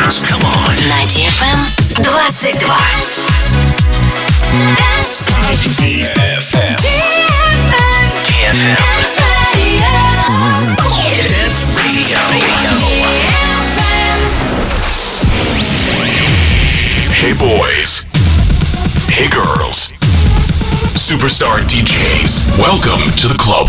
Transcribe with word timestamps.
dance. 0.00 0.22
Come 0.22 0.44
on. 0.44 0.74
На 0.88 1.04
DFM 1.06 1.58
22. 1.94 2.58
Dance 4.76 5.22
DFM. 5.78 6.76
DFM. 8.24 8.76
Dance 11.28 11.64
Radio. 11.76 12.18
Hey 17.12 17.34
boys. 17.34 18.04
Hey 19.10 19.28
girls. 19.28 19.92
Superstar 20.94 21.60
DJs. 21.62 22.58
Welcome 22.58 23.00
to 23.16 23.28
the 23.28 23.38
club. 23.38 23.68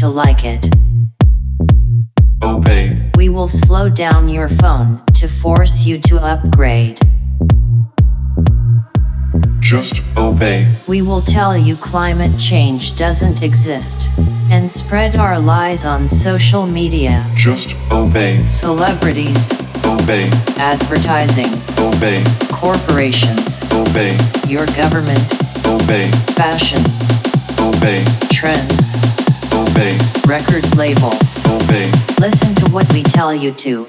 To 0.00 0.08
like 0.08 0.46
it. 0.46 0.66
obey. 2.42 3.10
We 3.16 3.28
will 3.28 3.48
slow 3.48 3.90
down 3.90 4.30
your 4.30 4.48
phone 4.48 5.04
to 5.16 5.28
force 5.28 5.84
you 5.84 5.98
to 6.08 6.16
upgrade. 6.16 6.98
Just 9.60 10.00
obey, 10.16 10.74
We 10.88 11.02
will 11.02 11.20
tell 11.20 11.54
you 11.54 11.76
climate 11.76 12.32
change 12.40 12.96
doesn't 12.96 13.42
exist 13.42 14.08
and 14.50 14.72
spread 14.72 15.16
our 15.16 15.38
lies 15.38 15.84
on 15.84 16.08
social 16.08 16.66
media. 16.66 17.22
just 17.36 17.74
obey, 17.92 18.42
Celebrities, 18.46 19.52
obey, 19.84 20.30
advertising, 20.56 21.52
obey, 21.78 22.24
corporations, 22.50 23.62
obey, 23.74 24.16
your 24.48 24.64
government, 24.80 25.28
obey, 25.66 26.10
fashion, 26.40 26.80
obey, 27.60 28.02
trends, 28.32 29.19
obey, 29.80 29.98
record 30.26 30.76
labels. 30.76 31.44
obey. 31.46 31.90
Listen 32.18 32.54
to 32.56 32.70
what 32.70 32.92
we 32.92 33.02
tell 33.02 33.34
you 33.34 33.52
to. 33.52 33.86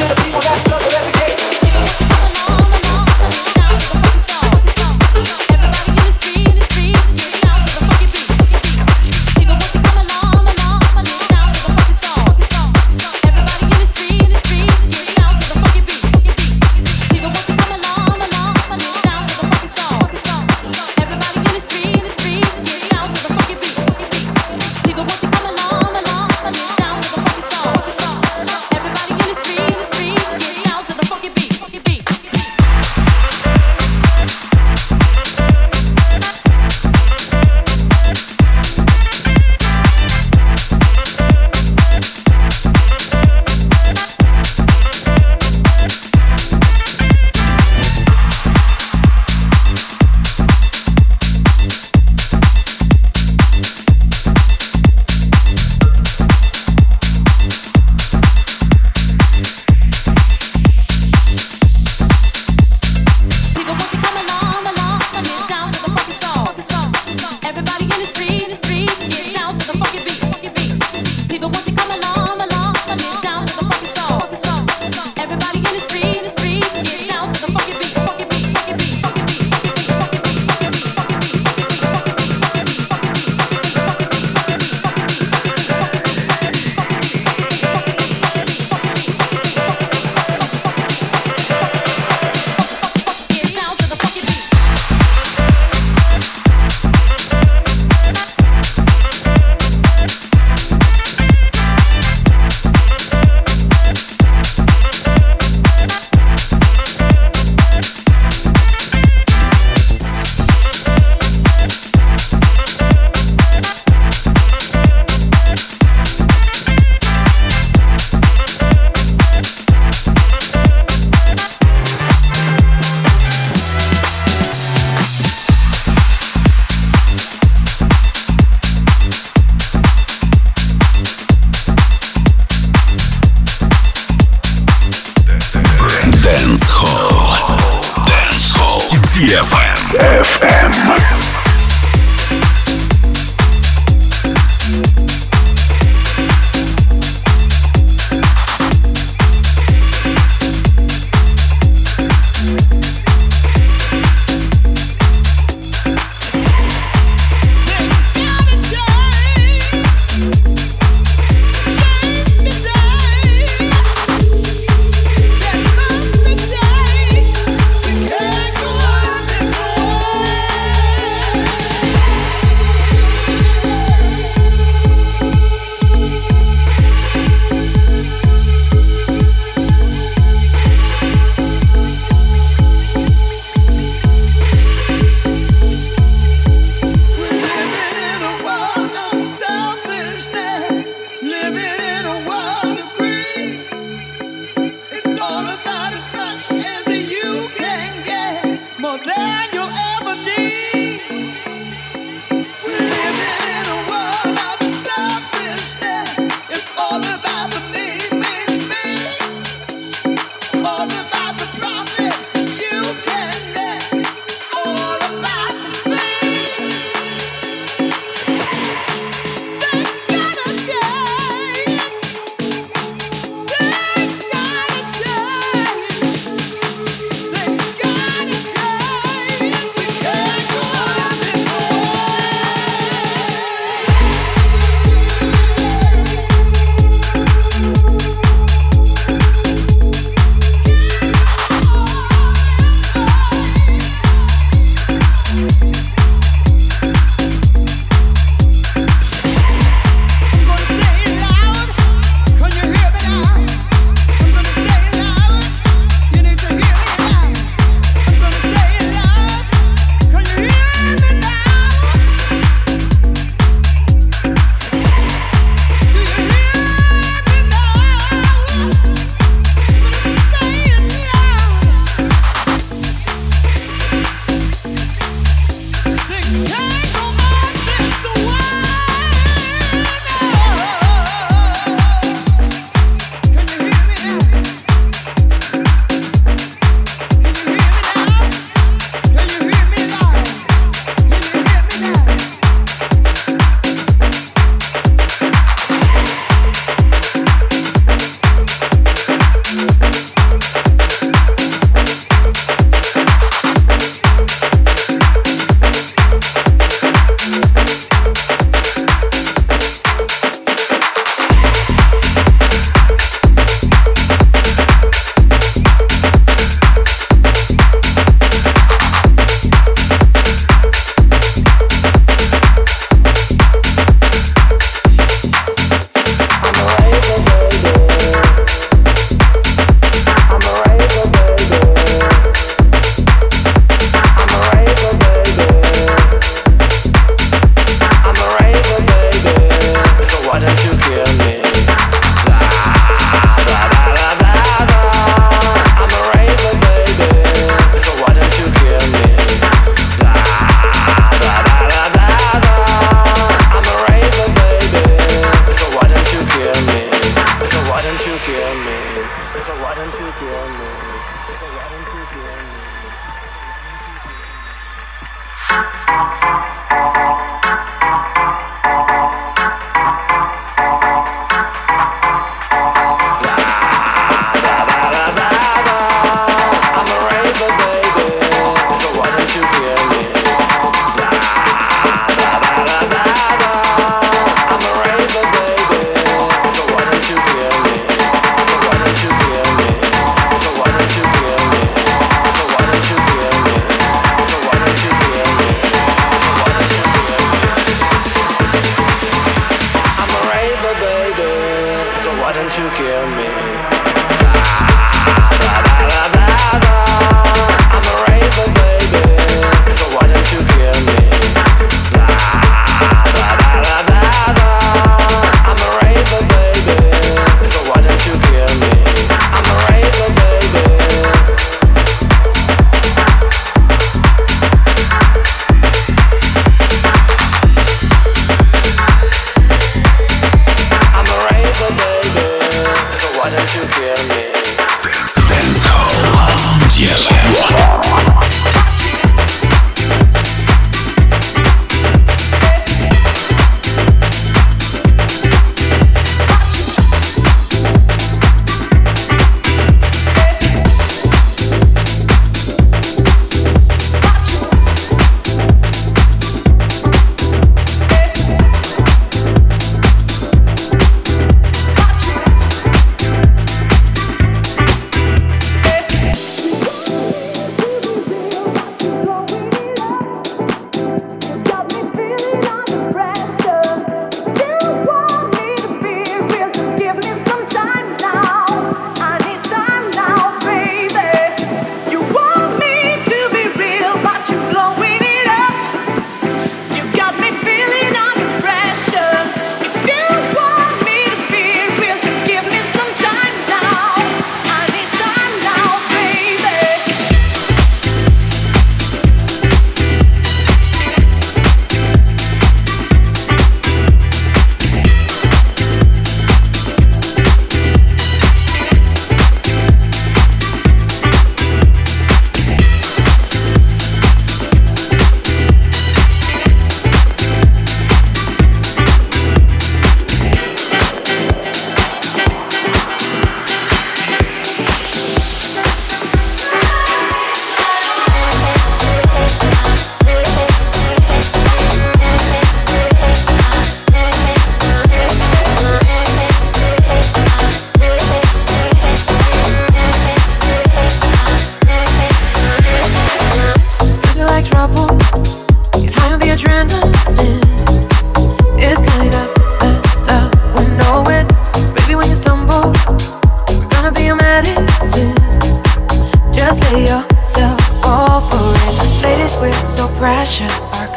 said 0.00 0.29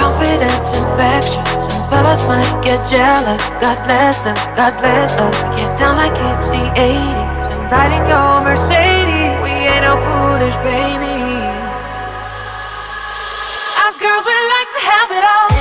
Confidence 0.03 0.75
infectious, 0.75 1.63
some 1.63 1.88
fellas 1.88 2.27
might 2.27 2.60
get 2.62 2.83
jealous. 2.91 3.39
God 3.63 3.79
bless 3.88 4.19
them, 4.22 4.36
God 4.53 4.75
bless 4.81 5.15
us. 5.17 5.43
Get 5.55 5.79
down 5.79 5.95
like 5.95 6.12
it's 6.12 6.50
the 6.50 6.60
80s. 6.75 7.48
I'm 7.48 7.72
riding 7.72 8.03
your 8.12 8.43
Mercedes. 8.43 9.39
We 9.39 9.51
ain't 9.63 9.88
no 9.88 9.95
foolish 10.03 10.57
babies. 10.60 11.75
Us 13.79 13.96
girls, 13.96 14.25
we 14.27 14.35
like 14.55 14.70
to 14.75 14.81
have 14.92 15.09
it 15.11 15.24
all. 15.24 15.52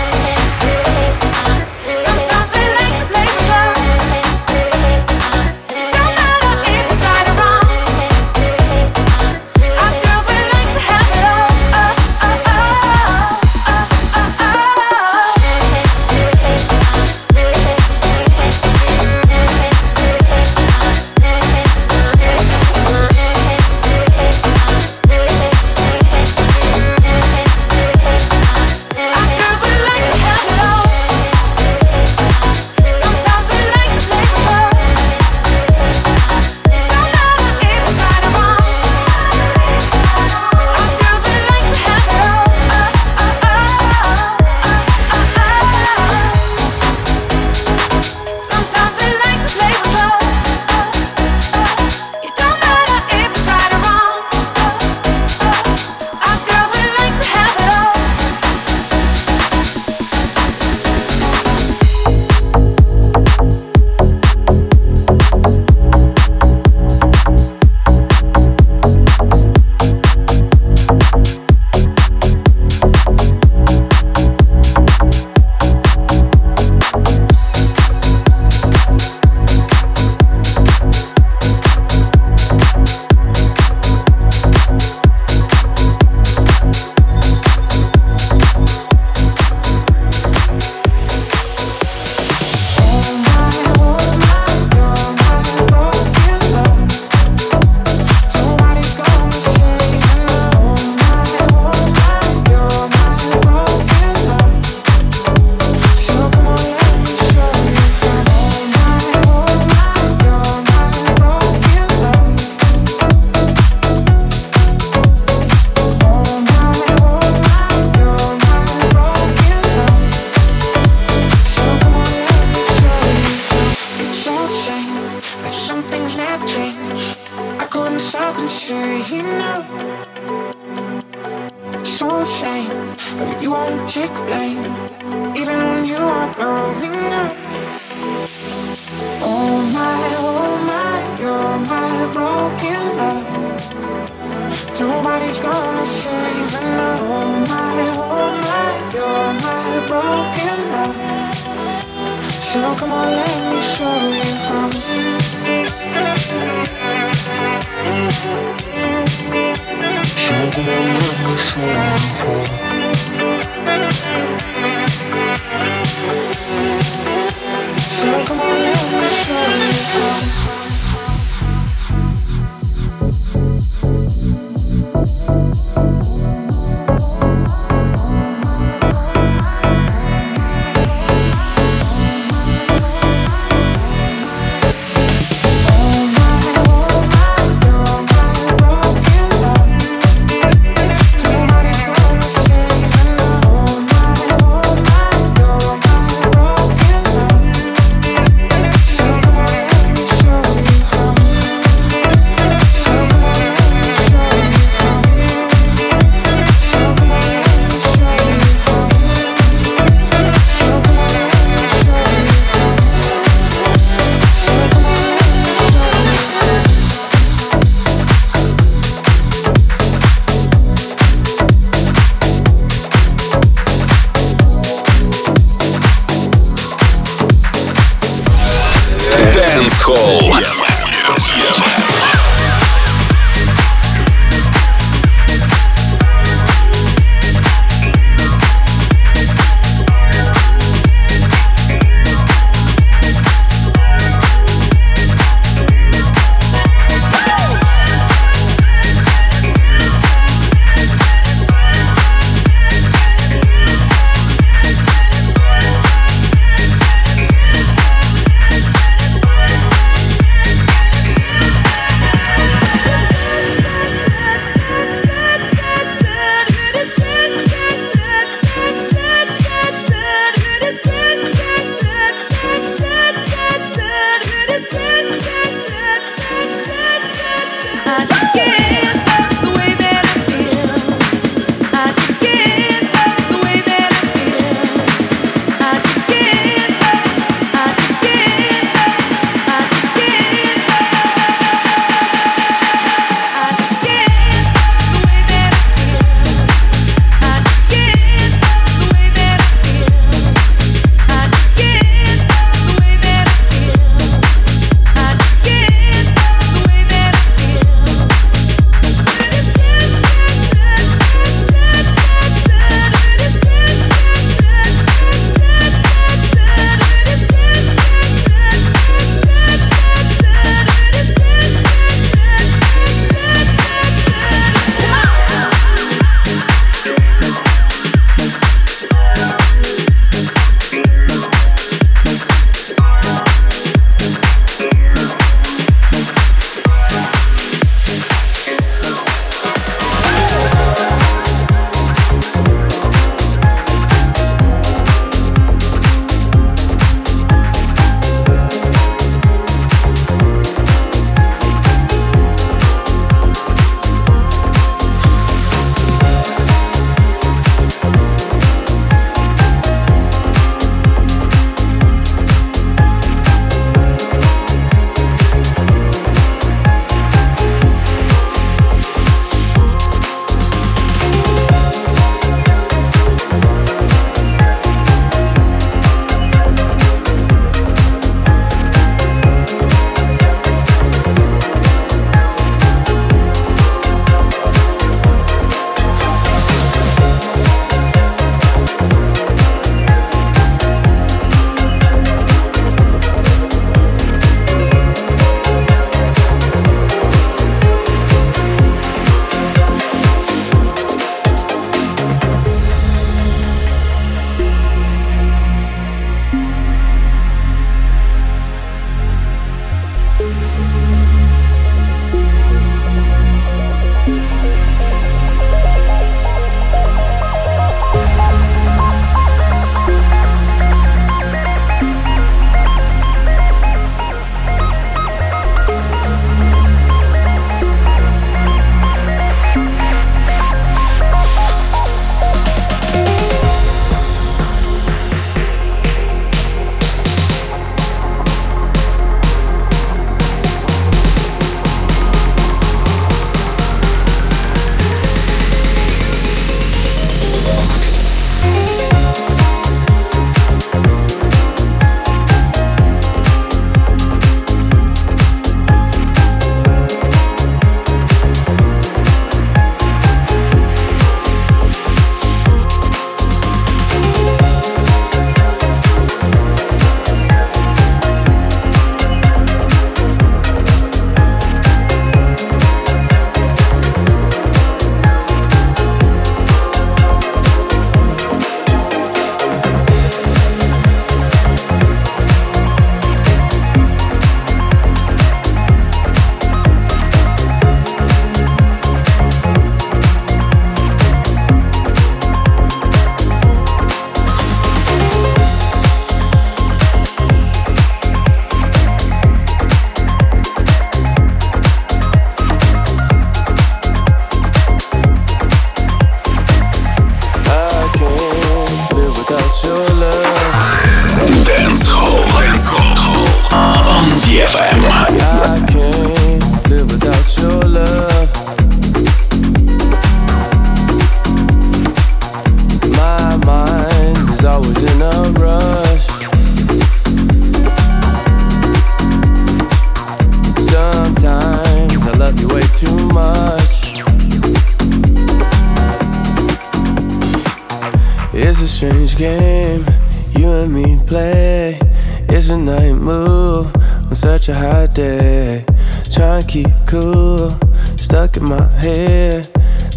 Cool, 546.87 547.51
stuck 547.97 548.37
in 548.37 548.45
my 548.45 548.71
head, 548.75 549.47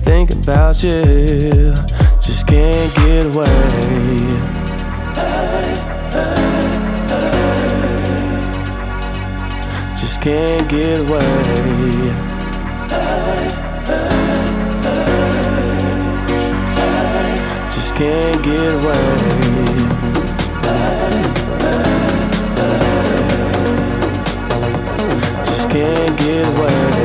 thinking 0.03 0.41
about 0.41 0.81
you. 0.83 1.75
Just 2.21 2.47
can't 2.47 2.95
get 2.95 3.25
away. 3.25 3.45
Just 9.99 10.21
can't 10.21 10.69
get 10.69 10.99
away. 10.99 12.25
Just 17.73 17.95
can't 17.95 18.43
get 18.43 18.73
away. 18.73 19.44
Can't 25.85 26.17
get 26.17 26.47
away. 26.47 26.95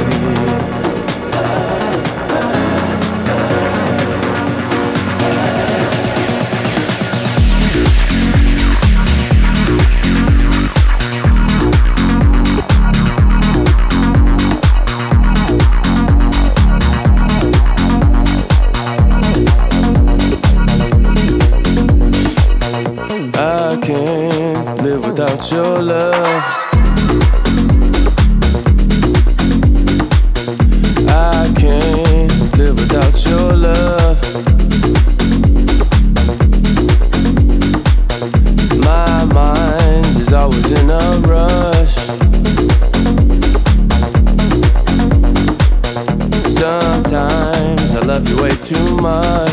I 23.43 23.79
can't 23.83 24.83
live 24.83 25.05
without 25.05 25.51
your 25.53 25.83
love. 25.83 26.60
Too 48.73 48.97
much. 48.99 49.50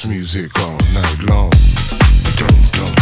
house 0.00 0.06
music 0.06 0.58
all 0.60 0.78
night 0.94 1.22
long. 1.24 1.50
Dum, 2.36 2.56
dum. 2.72 2.99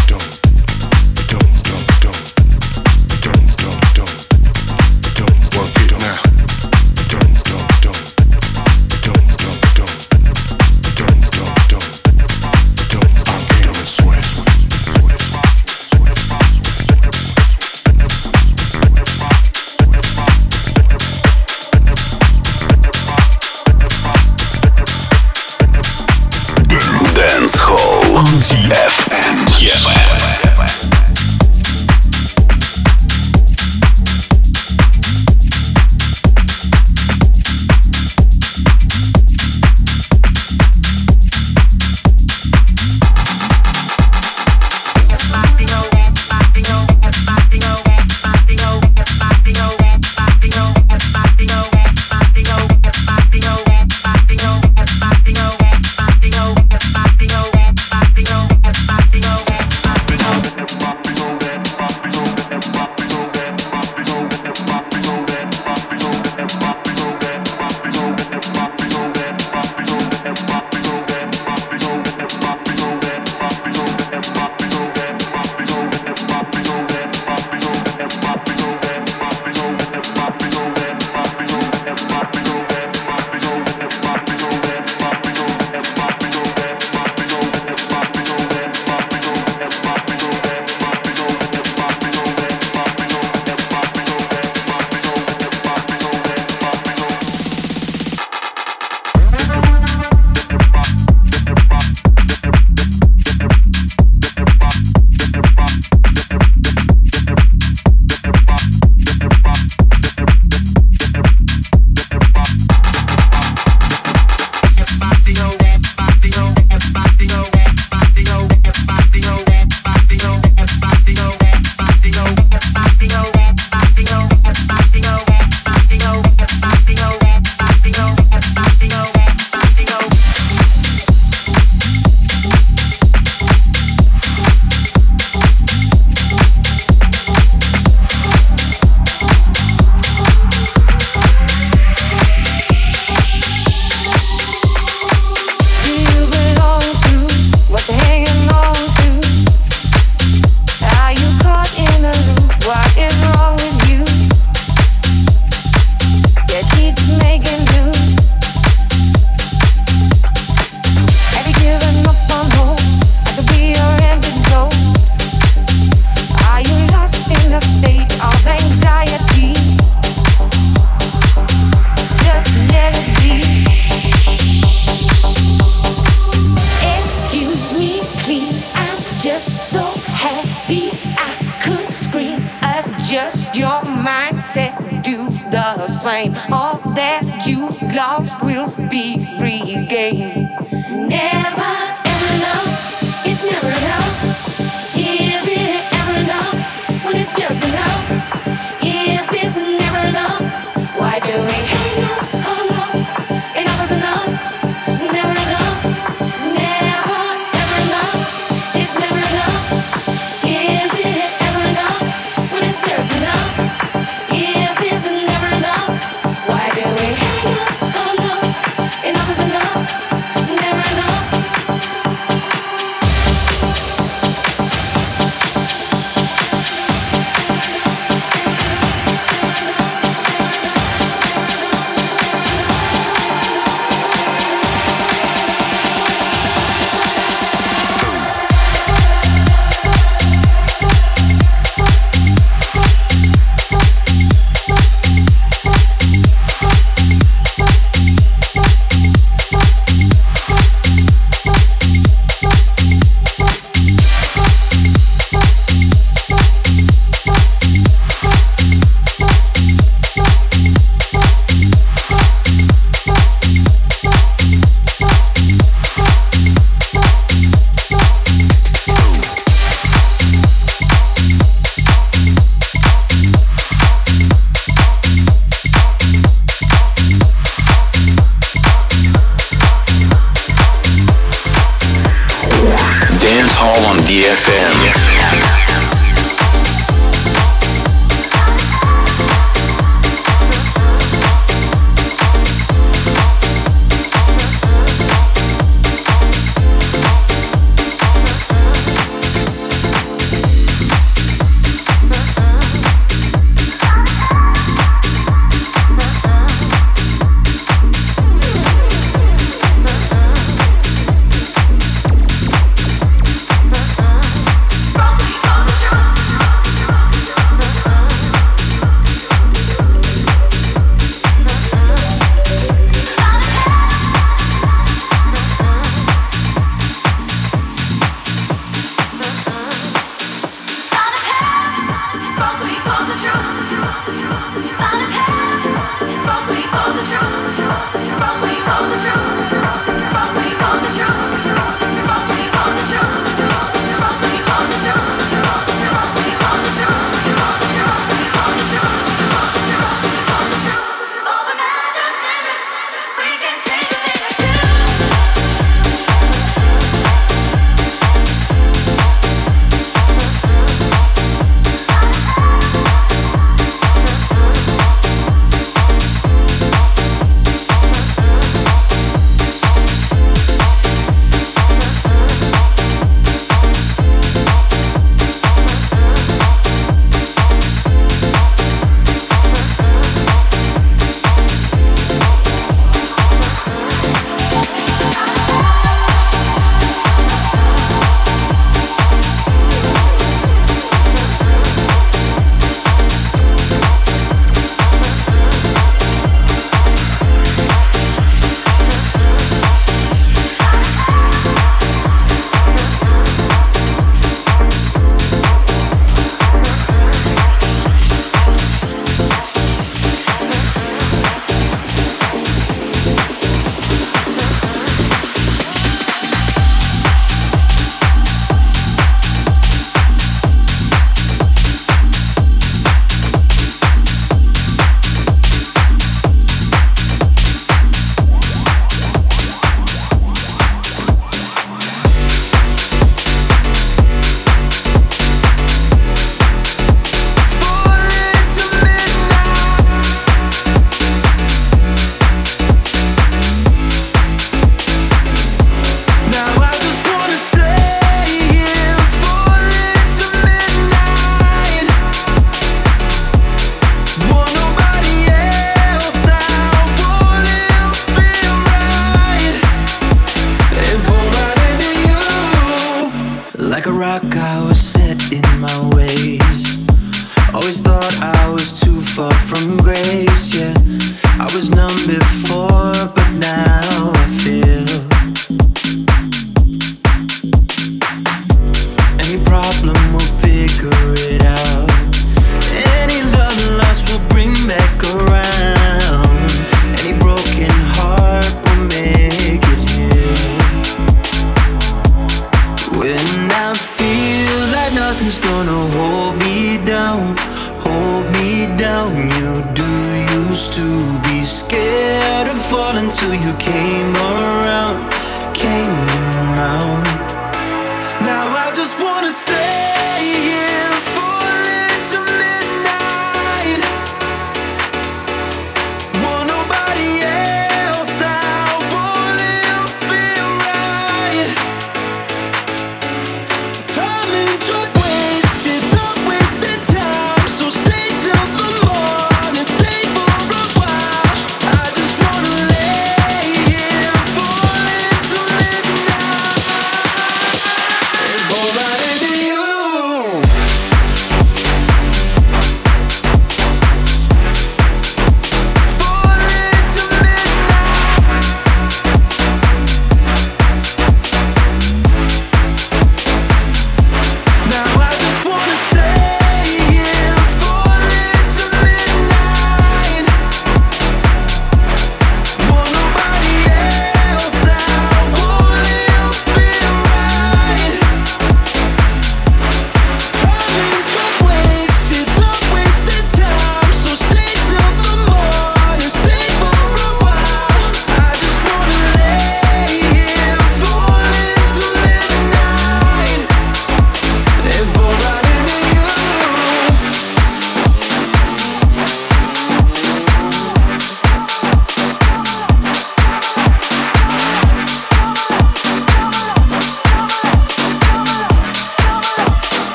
Thank 334.50 335.27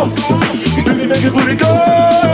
Deli 0.00 1.04
it 1.26 1.32
pretty 1.34 1.56
good. 1.56 2.29